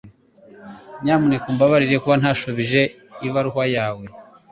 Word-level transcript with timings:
Nyamuneka 1.03 1.45
umbabarire 1.51 1.95
kuba 2.03 2.15
ntashubije 2.21 2.81
ibaruwa 3.27 3.63
yawe 3.75 4.05